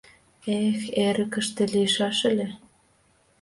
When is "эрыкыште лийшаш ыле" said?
1.07-2.47